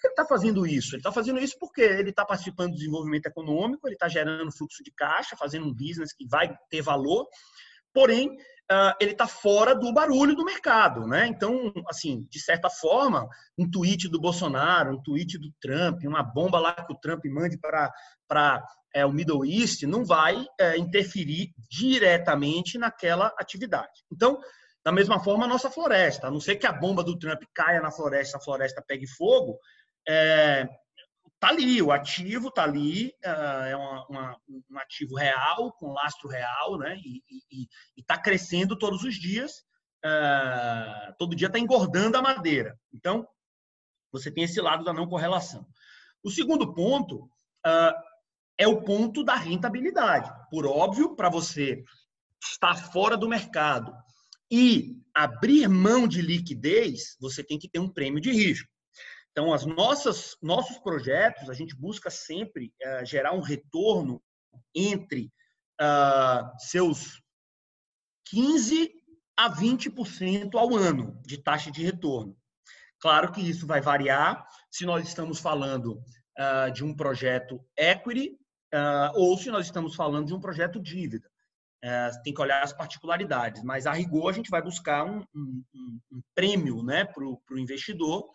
[0.00, 0.94] Que ele está fazendo isso?
[0.94, 4.82] Ele está fazendo isso porque ele está participando do desenvolvimento econômico, ele está gerando fluxo
[4.82, 7.26] de caixa, fazendo um business que vai ter valor,
[7.92, 8.28] porém,
[8.70, 11.06] uh, ele está fora do barulho do mercado.
[11.06, 11.26] Né?
[11.26, 13.28] Então, assim, de certa forma,
[13.58, 17.58] um tweet do Bolsonaro, um tweet do Trump, uma bomba lá que o Trump mande
[17.58, 18.62] para
[18.94, 24.04] é, o Middle East não vai é, interferir diretamente naquela atividade.
[24.10, 24.38] Então,
[24.82, 27.80] da mesma forma, a nossa floresta, a não ser que a bomba do Trump caia
[27.80, 29.58] na floresta, a floresta pegue fogo,
[30.08, 30.68] é,
[31.38, 36.28] tá ali, o ativo tá ali, é, é uma, uma, um ativo real, com lastro
[36.28, 36.96] real, né?
[37.04, 39.64] E está crescendo todos os dias,
[40.04, 42.78] é, todo dia está engordando a madeira.
[42.92, 43.26] Então,
[44.12, 45.66] você tem esse lado da não correlação.
[46.22, 47.30] O segundo ponto
[47.64, 47.94] é,
[48.58, 50.32] é o ponto da rentabilidade.
[50.50, 51.84] Por óbvio, para você
[52.42, 53.94] estar fora do mercado
[54.50, 58.68] e abrir mão de liquidez, você tem que ter um prêmio de risco.
[59.36, 64.22] Então, as nossas nossos projetos, a gente busca sempre uh, gerar um retorno
[64.74, 65.30] entre
[65.78, 67.20] uh, seus
[68.30, 68.90] 15
[69.36, 72.34] a 20% ao ano de taxa de retorno.
[72.98, 76.02] Claro que isso vai variar se nós estamos falando
[76.38, 78.38] uh, de um projeto equity
[78.72, 81.28] uh, ou se nós estamos falando de um projeto dívida.
[81.84, 85.62] Uh, tem que olhar as particularidades, mas a rigor a gente vai buscar um, um,
[86.10, 88.34] um prêmio né, para o investidor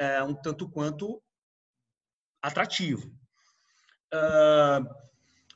[0.00, 1.22] uh, um tanto quanto
[2.42, 3.10] atrativo.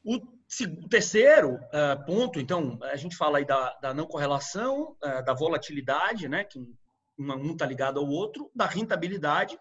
[0.05, 1.59] o, o terceiro
[2.07, 7.53] ponto, então, a gente fala aí da, da não correlação, da volatilidade, né, que um
[7.53, 9.57] está ligado ao outro, da rentabilidade,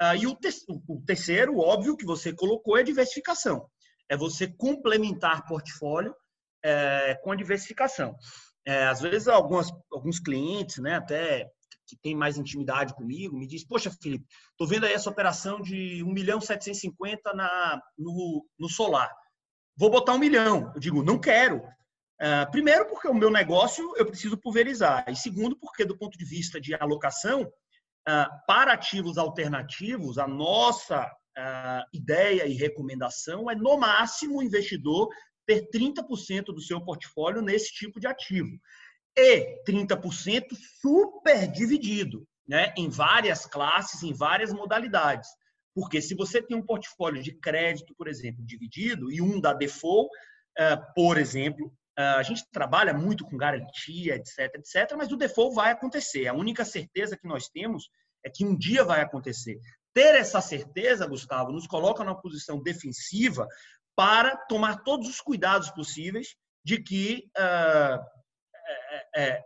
[0.00, 0.48] Uh, e o, te
[0.88, 3.68] o, terceiro, óbvio, que você colocou é diversificação.
[4.08, 6.16] É você complementar portfólio
[6.64, 8.16] é, com a diversificação.
[8.66, 11.50] É, às vezes, algumas, alguns clientes, né, até
[11.90, 16.02] que tem mais intimidade comigo, me diz, poxa, Felipe, estou vendo aí essa operação de
[16.02, 19.10] 1 milhão 750 na, no, no solar.
[19.76, 20.72] Vou botar um milhão.
[20.74, 21.58] Eu digo, não quero.
[21.58, 25.04] Uh, primeiro, porque o meu negócio eu preciso pulverizar.
[25.08, 27.50] E segundo, porque do ponto de vista de alocação,
[28.06, 35.08] ah, para ativos alternativos, a nossa uh, ideia e recomendação é, no máximo, o investidor
[35.46, 38.50] ter 30% do seu portfólio nesse tipo de ativo.
[39.22, 40.46] E 30%
[40.80, 45.28] super dividido, né, em várias classes, em várias modalidades.
[45.74, 50.08] Porque se você tem um portfólio de crédito, por exemplo, dividido, e um da default,
[50.58, 55.54] uh, por exemplo, ah, a gente trabalha muito com garantia, etc, etc, mas o default
[55.54, 56.26] vai acontecer.
[56.26, 57.90] A única certeza que nós temos
[58.24, 59.58] é que um dia vai acontecer.
[59.92, 63.46] Ter essa certeza, Gustavo, nos coloca numa posição defensiva
[63.94, 68.02] para tomar todos os cuidados possíveis de que uh,
[69.14, 69.42] é,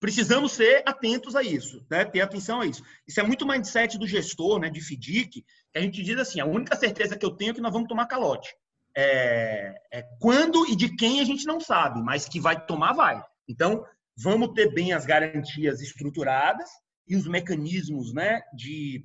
[0.00, 2.04] precisamos ser atentos a isso, né?
[2.04, 2.82] ter atenção a isso.
[3.06, 4.68] Isso é muito mindset do gestor, né?
[4.68, 7.60] de FDIC, que a gente diz assim, a única certeza que eu tenho é que
[7.60, 8.54] nós vamos tomar calote
[8.96, 13.22] é, é, quando e de quem a gente não sabe, mas que vai tomar, vai.
[13.48, 13.84] Então,
[14.16, 16.70] vamos ter bem as garantias estruturadas
[17.06, 19.04] e os mecanismos né, de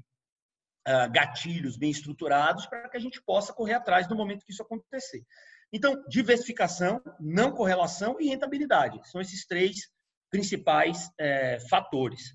[0.87, 4.61] uh, gatilhos bem estruturados para que a gente possa correr atrás no momento que isso
[4.61, 5.23] acontecer.
[5.71, 9.91] Então, diversificação, não correlação e rentabilidade são esses três
[10.32, 12.34] principais é, fatores.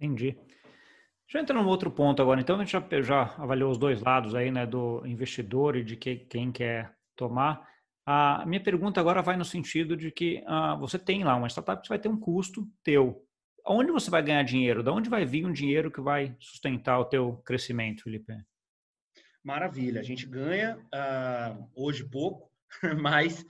[0.00, 0.36] Entendi.
[1.32, 2.40] Eu entrar num outro ponto agora.
[2.40, 5.96] Então, a gente já, já avaliou os dois lados aí, né, do investidor e de
[5.96, 7.66] que, quem quer tomar.
[8.06, 11.82] A minha pergunta agora vai no sentido de que ah, você tem lá uma startup
[11.82, 13.22] que vai ter um custo teu.
[13.66, 14.82] Onde você vai ganhar dinheiro?
[14.82, 18.32] Da onde vai vir um dinheiro que vai sustentar o teu crescimento, Felipe?
[19.48, 20.02] Maravilha.
[20.02, 22.50] A gente ganha uh, hoje pouco,
[23.00, 23.42] mas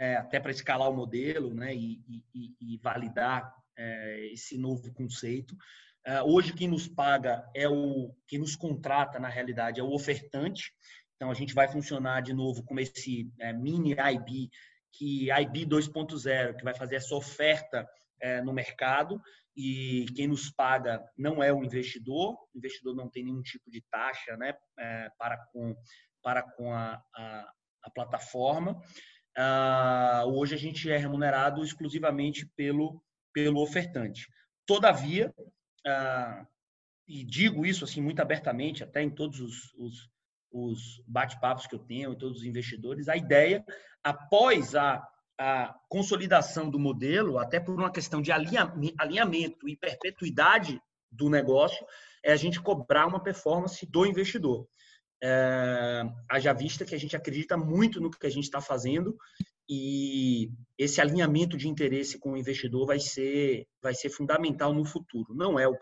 [0.00, 2.02] é, até para escalar o modelo né, e,
[2.34, 5.56] e, e validar é, esse novo conceito.
[6.04, 10.72] É, hoje quem nos paga é o quem nos contrata na realidade é o ofertante.
[11.14, 14.50] Então a gente vai funcionar de novo com esse é, mini IB
[14.90, 17.88] que IB 2.0 que vai fazer essa oferta
[18.20, 19.22] é, no mercado
[19.58, 22.34] e quem nos paga não é o investidor.
[22.54, 25.74] O investidor não tem nenhum tipo de taxa, né, é, para com
[26.22, 27.52] para com a, a,
[27.84, 28.80] a plataforma.
[29.36, 34.28] Uh, hoje a gente é remunerado exclusivamente pelo pelo ofertante.
[34.66, 35.32] Todavia,
[35.86, 36.46] ah,
[37.06, 40.10] e digo isso assim muito abertamente, até em todos os, os,
[40.50, 43.64] os bate-papos que eu tenho, e todos os investidores, a ideia,
[44.02, 45.06] após a,
[45.38, 51.86] a consolidação do modelo, até por uma questão de alinhamento e perpetuidade do negócio,
[52.24, 54.66] é a gente cobrar uma performance do investidor.
[55.22, 59.16] É, haja vista que a gente acredita muito no que a gente está fazendo
[59.68, 65.34] e esse alinhamento de interesse com o investidor vai ser, vai ser fundamental no futuro.
[65.34, 65.76] Não é o,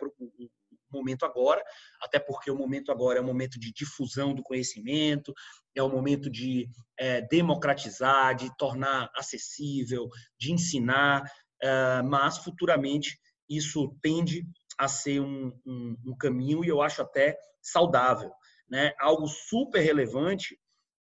[0.97, 1.63] momento agora,
[2.03, 5.33] até porque o momento agora é um momento de difusão do conhecimento,
[5.75, 11.23] é um momento de é, democratizar, de tornar acessível, de ensinar,
[11.63, 14.45] é, mas futuramente isso tende
[14.79, 18.33] a ser um, um, um caminho e eu acho até saudável.
[18.69, 18.93] Né?
[18.99, 20.59] Algo super relevante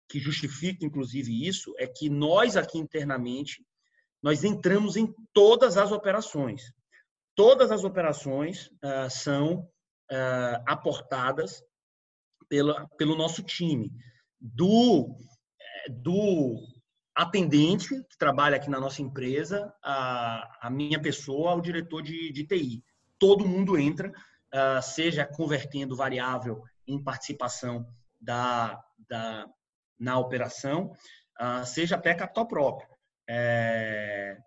[0.09, 3.65] que justifica inclusive isso é que nós aqui internamente
[4.21, 6.73] nós entramos em todas as operações.
[7.35, 9.67] Todas as operações uh, são
[10.13, 11.63] uh, aportadas
[12.47, 13.91] pela, pelo nosso time.
[14.39, 15.17] Do,
[15.89, 16.57] do
[17.15, 22.45] atendente que trabalha aqui na nossa empresa, a, a minha pessoa, o diretor de, de
[22.45, 22.83] TI.
[23.17, 27.87] Todo mundo entra, uh, seja convertendo variável em participação
[28.19, 29.47] da, da,
[29.99, 30.91] na operação,
[31.39, 32.87] uh, seja até capital próprio.
[33.27, 34.37] É,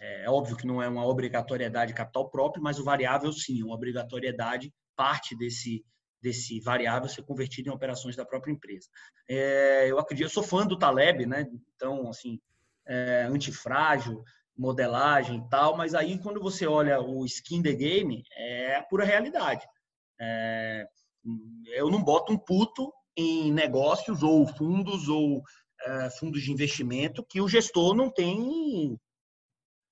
[0.00, 4.72] é, óbvio que não é uma obrigatoriedade capital próprio, mas o variável sim, uma obrigatoriedade,
[4.96, 5.84] parte desse,
[6.20, 8.88] desse variável ser convertido em operações da própria empresa.
[9.28, 11.46] É, eu acredito, eu sou fã do Taleb, né?
[11.74, 12.40] Então, assim,
[12.86, 14.22] é, antifrágil,
[14.56, 19.04] modelagem e tal, mas aí quando você olha o skin the game, é a pura
[19.04, 19.66] realidade.
[20.20, 20.86] É,
[21.74, 25.42] eu não boto um puto em negócios ou fundos ou
[25.82, 28.98] é, fundos de investimento que o gestor não tem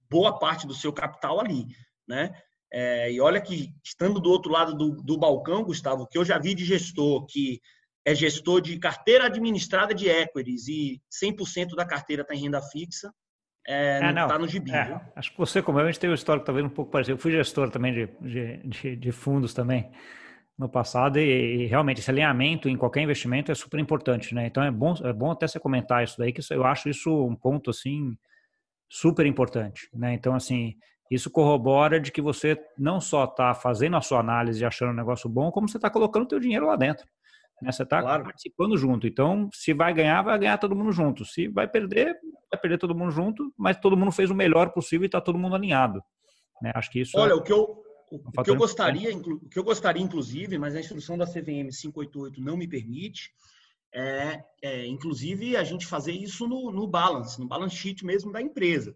[0.08, 1.66] boa parte do seu capital ali,
[2.06, 2.30] né?
[2.72, 6.38] É, e olha que, estando do outro lado do, do balcão, Gustavo, que eu já
[6.38, 7.60] vi de gestor que
[8.04, 13.12] é gestor de carteira administrada de equities e 100% da carteira está em renda fixa,
[13.66, 14.72] é, é, não está no gibi.
[14.72, 17.16] É, acho que você, como eu, a gente tem um histórico talvez um pouco parecido.
[17.16, 19.90] Eu fui gestor também de, de, de, de fundos também
[20.58, 24.46] no passado e, e, realmente esse alinhamento em qualquer investimento é super importante, né?
[24.46, 27.34] Então é bom, é bom até você comentar isso daí, que eu acho isso um
[27.34, 28.16] ponto assim
[28.88, 30.12] super importante, né?
[30.14, 30.74] Então assim,
[31.14, 34.92] isso corrobora de que você não só está fazendo a sua análise e achando o
[34.92, 37.06] um negócio bom, como você está colocando o teu dinheiro lá dentro.
[37.60, 37.70] Né?
[37.70, 38.24] Você está claro.
[38.24, 39.06] participando junto.
[39.06, 41.24] Então, se vai ganhar, vai ganhar todo mundo junto.
[41.24, 42.16] Se vai perder,
[42.50, 45.38] vai perder todo mundo junto, mas todo mundo fez o melhor possível e está todo
[45.38, 46.02] mundo alinhado.
[46.60, 46.72] Né?
[46.74, 47.18] Acho que isso.
[47.18, 47.34] Olha, é...
[47.34, 51.16] o que eu o que eu gostaria, o que eu gostaria, inclusive, mas a instrução
[51.16, 53.30] da CVM 588 não me permite,
[53.94, 58.42] é, é inclusive, a gente fazer isso no, no balance, no balance sheet mesmo da
[58.42, 58.94] empresa,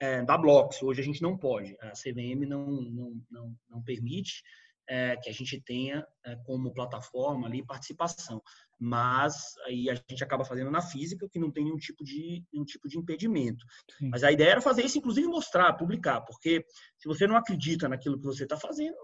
[0.00, 0.82] é, da Blocks.
[0.82, 4.42] Hoje a gente não pode, a CVM não, não, não, não permite
[4.88, 8.42] é, que a gente tenha é, como plataforma ali participação
[8.78, 12.64] mas aí a gente acaba fazendo na física, que não tem nenhum tipo de, nenhum
[12.64, 13.64] tipo de impedimento.
[13.98, 14.08] Sim.
[14.10, 16.64] Mas a ideia era fazer isso, inclusive mostrar, publicar, porque
[16.96, 18.96] se você não acredita naquilo que você está fazendo,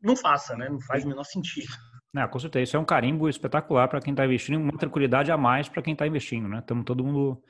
[0.00, 0.68] não faça, né?
[0.68, 1.72] Não faz o menor sentido.
[2.12, 2.62] Não, com certeza.
[2.62, 5.94] Isso é um carimbo espetacular para quem está investindo, uma tranquilidade a mais para quem
[5.94, 6.60] está investindo, né?
[6.60, 7.42] Estamos todo mundo,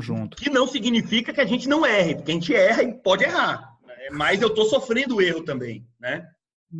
[0.00, 0.36] junto.
[0.36, 3.76] Que não significa que a gente não erre, porque a gente erra e pode errar.
[3.86, 3.94] Né?
[4.12, 6.28] Mas eu estou sofrendo erro também, né?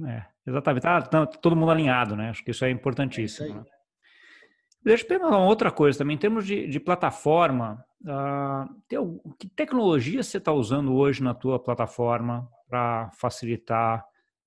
[0.07, 0.83] É, exatamente.
[0.83, 2.31] Tá, tá, todo mundo alinhado, né?
[2.31, 3.47] Acho que isso é importantíssimo.
[3.47, 3.65] É isso né?
[4.85, 8.99] Deixa eu perguntar uma outra coisa também, em termos de, de plataforma, uh, tem,
[9.39, 14.05] que tecnologia você está usando hoje na tua plataforma para facilitar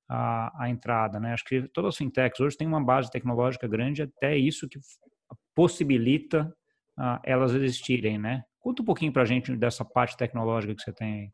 [0.08, 1.20] a, a, entrada?
[1.20, 1.34] Né?
[1.34, 4.80] Acho que todas as fintechs hoje têm uma base tecnológica grande, até isso que
[5.56, 6.56] possibilita
[6.98, 8.44] uh, elas existirem, né?
[8.60, 11.34] Conta um pouquinho para a gente dessa parte tecnológica que você tem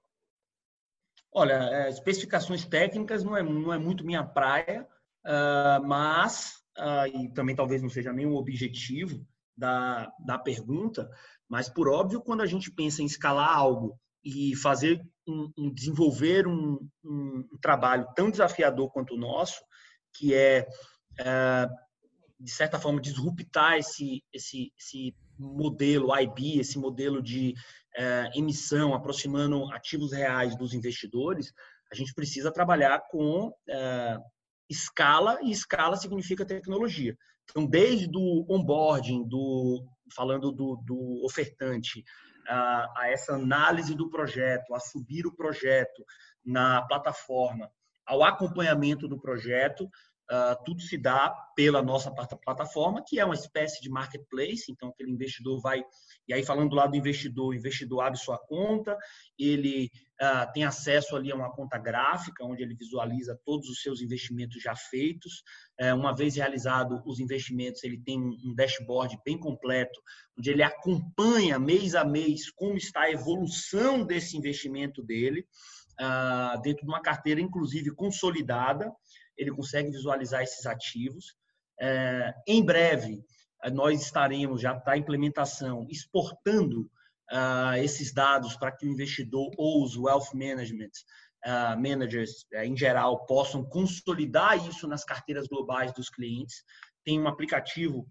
[1.35, 4.87] Olha, é, especificações técnicas não é, não é muito minha praia,
[5.25, 9.25] uh, mas uh, e também talvez não seja nem o objetivo
[9.57, 11.09] da, da pergunta,
[11.49, 16.47] mas por óbvio, quando a gente pensa em escalar algo e fazer um, um desenvolver
[16.47, 19.59] um, um, trabalho tão desafiador quanto o nosso,
[20.13, 20.67] que é,
[21.19, 21.67] é
[22.39, 27.53] de certa forma disruptar esse, esse, esse modelo IB, esse modelo de
[27.95, 31.51] é, emissão, aproximando ativos reais dos investidores,
[31.91, 34.17] a gente precisa trabalhar com é,
[34.69, 37.15] escala, e escala significa tecnologia.
[37.49, 39.85] Então, desde o onboarding, do,
[40.15, 42.03] falando do, do ofertante,
[42.47, 46.03] a, a, essa análise do projeto, a subir o projeto
[46.43, 47.69] na plataforma,
[48.05, 49.89] ao acompanhamento do projeto,
[50.31, 54.71] Uh, tudo se dá pela nossa plataforma, que é uma espécie de marketplace.
[54.71, 55.83] Então, aquele investidor vai.
[56.27, 58.97] E aí, falando do lado do investidor, o investidor abre sua conta,
[59.37, 64.01] ele uh, tem acesso ali a uma conta gráfica, onde ele visualiza todos os seus
[64.01, 65.43] investimentos já feitos.
[65.79, 69.99] Uh, uma vez realizado os investimentos, ele tem um dashboard bem completo,
[70.39, 75.45] onde ele acompanha mês a mês como está a evolução desse investimento dele,
[75.99, 78.91] ah, dentro de uma carteira, inclusive, consolidada
[79.37, 81.35] ele consegue visualizar esses ativos.
[81.79, 83.23] É, em breve,
[83.71, 86.89] nós estaremos, já para implementação, exportando
[87.31, 90.91] uh, esses dados para que o investidor ou os wealth management
[91.45, 96.63] uh, managers uh, em geral possam consolidar isso nas carteiras globais dos clientes.
[97.03, 98.07] Tem um aplicativo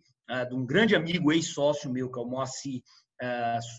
[0.49, 2.81] de um grande amigo, ex-sócio meu, que é o Moacir,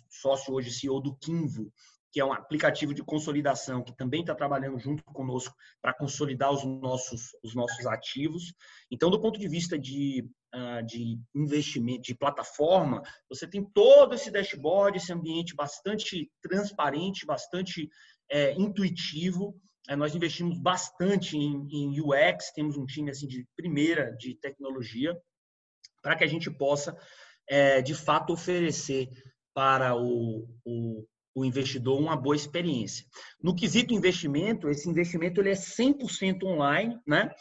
[0.08, 1.72] sócio hoje CEO do Kinvo,
[2.14, 6.64] que é um aplicativo de consolidação que também está trabalhando junto conosco para consolidar os
[6.64, 8.54] nossos, os nossos ativos.
[8.92, 14.30] Então, do ponto de vista de, uh, de investimento, de plataforma, você tem todo esse
[14.30, 17.90] dashboard, esse ambiente bastante transparente, bastante
[18.30, 19.60] é, intuitivo.
[19.90, 25.20] É, nós investimos bastante em, em UX, temos um time assim de primeira de tecnologia,
[26.04, 26.96] para que a gente possa,
[27.50, 29.10] é, de fato, oferecer
[29.52, 33.06] para o, o o investidor uma boa experiência.
[33.42, 37.32] No quesito investimento, esse investimento ele é 100% online, né?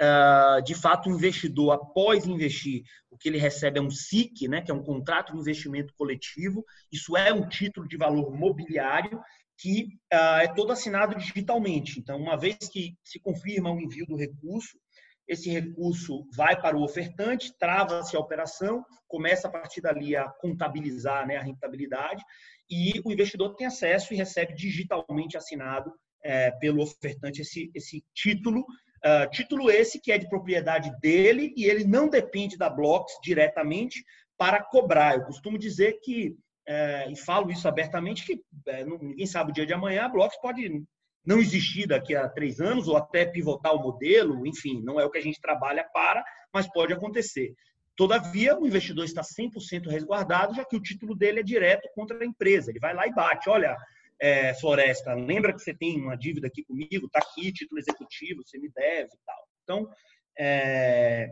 [0.00, 4.62] Uh, de fato, o investidor, após investir, o que ele recebe é um SIC, né,
[4.62, 6.64] que é um contrato de investimento coletivo.
[6.92, 9.20] Isso é um título de valor mobiliário
[9.56, 11.98] que uh, é todo assinado digitalmente.
[11.98, 14.78] Então, uma vez que se confirma o envio do recurso,
[15.26, 21.26] esse recurso vai para o ofertante, trava-se a operação, começa a partir dali a contabilizar
[21.26, 22.24] né, a rentabilidade
[22.70, 25.92] e o investidor tem acesso e recebe digitalmente assinado
[26.22, 28.60] é, pelo ofertante esse, esse título.
[28.98, 34.04] Uh, título esse que é de propriedade dele e ele não depende da Blocks diretamente
[34.36, 35.14] para cobrar.
[35.14, 39.66] Eu costumo dizer que, é, e falo isso abertamente, que é, ninguém sabe o dia
[39.66, 40.82] de amanhã, a Blocks pode
[41.24, 45.10] não existir daqui a três anos ou até pivotar o modelo, enfim, não é o
[45.10, 47.54] que a gente trabalha para, mas pode acontecer.
[47.98, 52.24] Todavia, o investidor está 100% resguardado, já que o título dele é direto contra a
[52.24, 52.70] empresa.
[52.70, 53.50] Ele vai lá e bate.
[53.50, 53.76] Olha,
[54.20, 57.06] é, Floresta, lembra que você tem uma dívida aqui comigo?
[57.06, 59.48] Está aqui, título executivo, você me deve e tal.
[59.64, 59.90] Então,
[60.38, 61.28] é,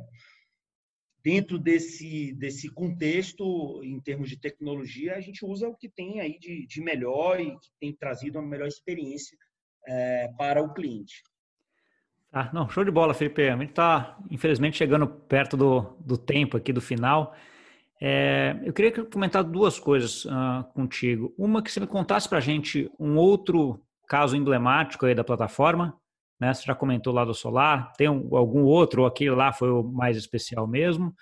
[1.22, 6.36] dentro desse, desse contexto, em termos de tecnologia, a gente usa o que tem aí
[6.36, 9.38] de, de melhor e que tem trazido uma melhor experiência
[9.86, 11.22] é, para o cliente.
[12.32, 13.48] Ah, não, show de bola, Felipe.
[13.48, 17.34] A gente está, infelizmente, chegando perto do, do tempo aqui, do final.
[18.00, 21.34] É, eu queria comentar duas coisas uh, contigo.
[21.38, 25.96] Uma, que você me contasse para a gente um outro caso emblemático aí da plataforma,
[26.38, 26.52] né?
[26.52, 29.82] Você já comentou lá do Solar, tem um, algum outro, ou aquele lá foi o
[29.82, 31.14] mais especial mesmo.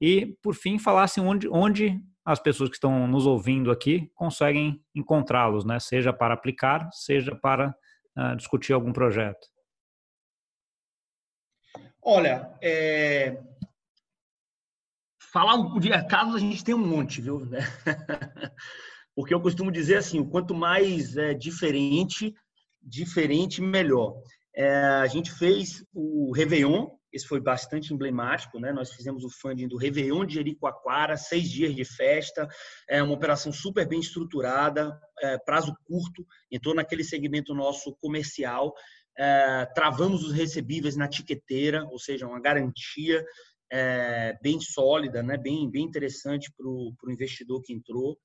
[0.00, 5.64] E, por fim, falasse onde, onde as pessoas que estão nos ouvindo aqui conseguem encontrá-los,
[5.64, 5.80] né?
[5.80, 7.74] Seja para aplicar, seja para
[8.16, 9.48] uh, discutir algum projeto.
[12.02, 13.42] Olha, é...
[15.32, 17.46] falar de casos a gente tem um monte, viu?
[19.14, 22.34] Porque eu costumo dizer assim, quanto mais é, diferente,
[22.82, 24.22] diferente, melhor.
[24.54, 28.72] É, a gente fez o Réveillon, esse foi bastante emblemático, né?
[28.72, 32.48] Nós fizemos o funding do Réveillon de Jericoacoara, seis dias de festa,
[32.88, 38.72] é uma operação super bem estruturada, é, prazo curto, entrou naquele segmento nosso comercial
[39.18, 43.24] é, travamos os recebíveis na tiqueteira, ou seja, uma garantia
[43.70, 48.18] é, bem sólida, né, bem, bem interessante para o investidor que entrou.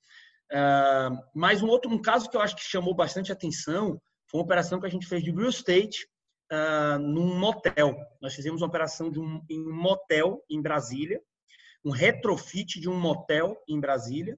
[0.50, 4.44] É, mas um outro um caso que eu acho que chamou bastante atenção foi uma
[4.44, 6.06] operação que a gente fez de real estate
[6.52, 7.96] uh, num motel.
[8.20, 11.20] Nós fizemos uma operação de um, em um motel em Brasília,
[11.84, 14.36] um retrofit de um motel em Brasília,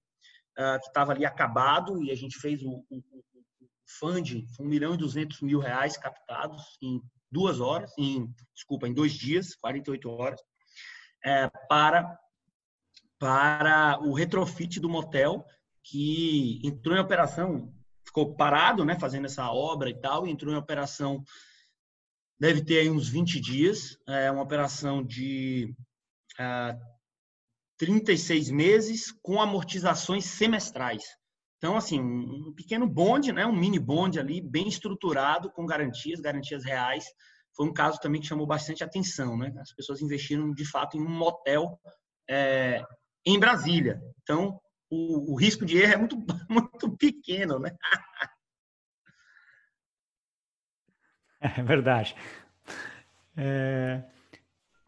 [0.59, 3.03] uh, que estava ali acabado, e a gente fez o, o,
[3.89, 9.13] funding, 1 milhão e 200 mil reais captados em duas horas, em, desculpa, em dois
[9.13, 10.41] dias, 48 horas,
[11.25, 12.19] é, para,
[13.19, 15.45] para o retrofit do motel,
[15.83, 17.73] que entrou em operação,
[18.05, 21.23] ficou parado, né, fazendo essa obra e tal, e entrou em operação,
[22.39, 25.75] deve ter aí uns 20 dias, é uma operação de
[26.39, 26.79] é,
[27.79, 31.05] 36 meses com amortizações semestrais.
[31.59, 36.65] Então, assim, um pequeno bonde, né, um mini bonde ali, bem estruturado, com garantias, garantias
[36.65, 37.05] reais.
[37.55, 39.53] Foi um caso também que chamou bastante atenção, né?
[39.61, 41.77] As pessoas investiram, de fato, em um motel
[42.31, 42.81] é,
[43.27, 44.01] em Brasília.
[44.23, 46.17] Então, o, o, risco de erro é muito,
[46.49, 47.77] muito pequeno, né?
[51.41, 52.17] É verdade.
[53.37, 54.03] É...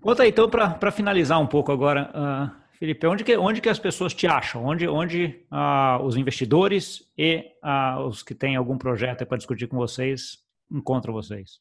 [0.02, 3.78] Conta aí, então, para finalizar um pouco agora, uh, Felipe, onde que, onde que as
[3.78, 4.64] pessoas te acham?
[4.64, 9.76] Onde, onde ah, os investidores e ah, os que têm algum projeto para discutir com
[9.76, 10.38] vocês
[10.72, 11.60] encontram vocês?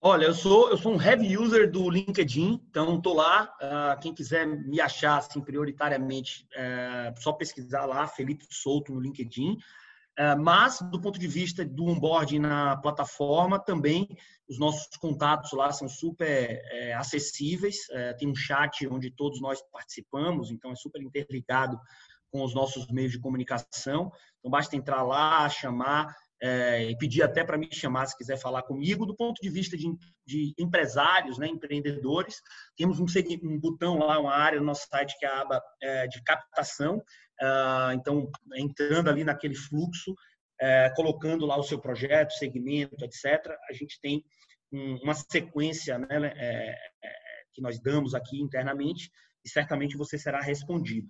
[0.00, 3.52] Olha, eu sou eu sou um heavy user do LinkedIn, então estou lá.
[3.60, 9.58] Uh, quem quiser me achar assim prioritariamente, é só pesquisar lá Felipe Souto no LinkedIn.
[10.18, 14.08] É, mas, do ponto de vista do onboarding na plataforma, também
[14.48, 17.88] os nossos contatos lá são super é, acessíveis.
[17.90, 21.78] É, tem um chat onde todos nós participamos, então é super interligado
[22.30, 24.10] com os nossos meios de comunicação.
[24.38, 28.62] Então, basta entrar lá, chamar é, e pedir até para me chamar se quiser falar
[28.62, 29.06] comigo.
[29.06, 29.86] Do ponto de vista de,
[30.26, 32.36] de empresários, né, empreendedores,
[32.76, 33.06] temos um,
[33.44, 37.02] um, botão lá, uma área no nosso site que é a aba é, de captação.
[37.40, 40.14] Ah, então, entrando ali naquele fluxo,
[40.60, 44.24] é, colocando lá o seu projeto, segmento, etc., a gente tem
[44.72, 46.06] uma sequência né,
[46.36, 47.12] é, é,
[47.52, 49.10] que nós damos aqui internamente
[49.44, 51.08] e certamente você será respondido.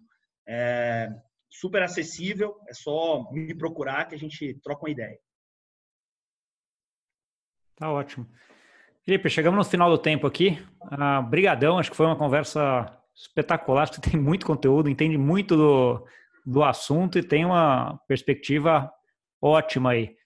[1.49, 5.19] Super acessível, é só me procurar que a gente troca uma ideia.
[7.77, 8.27] Tá ótimo.
[9.03, 10.59] Felipe, chegamos no final do tempo aqui.
[10.83, 16.07] Ah, brigadão, acho que foi uma conversa espetacular, você tem muito conteúdo, entende muito do,
[16.45, 18.93] do assunto e tem uma perspectiva
[19.41, 20.17] ótima aí.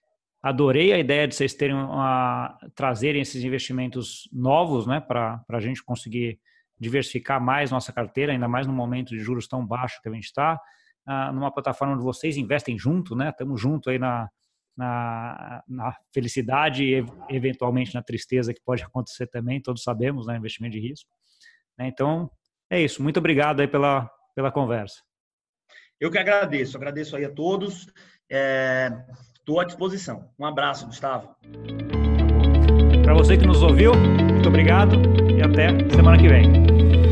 [0.42, 5.84] Adorei a ideia de vocês terem uma, trazerem esses investimentos novos, né, para a gente
[5.84, 6.40] conseguir
[6.78, 10.24] diversificar mais nossa carteira, ainda mais no momento de juros tão baixos que a gente
[10.24, 10.58] está,
[11.12, 13.30] ah, numa plataforma onde vocês investem junto, né?
[13.30, 14.30] Estamos junto aí na,
[14.76, 20.36] na, na, felicidade e eventualmente na tristeza que pode acontecer também, todos sabemos, né?
[20.36, 21.10] Investimento de risco.
[21.76, 21.88] Né?
[21.88, 22.30] Então,
[22.70, 23.02] é isso.
[23.02, 25.02] Muito obrigado aí pela, pela conversa.
[25.98, 27.88] Eu que agradeço, agradeço aí a todos.
[29.36, 30.30] Estou é, à disposição.
[30.38, 31.34] Um abraço, Gustavo.
[33.02, 34.94] Para você que nos ouviu, muito obrigado
[35.36, 37.09] e até semana que vem.